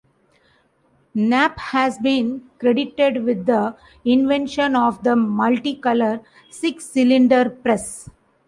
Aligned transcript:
Knapp 1.13 1.59
has 1.59 1.99
been 1.99 2.49
credited 2.57 3.23
with 3.23 3.45
the 3.45 3.75
invention 4.03 4.75
of 4.75 5.03
the 5.03 5.11
multicolor 5.13 6.23
six-cylinder 6.49 7.51
press. 7.51 8.09